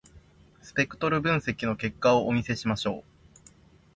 [0.63, 3.03] スペクトル分析の結果をお見せしましょう。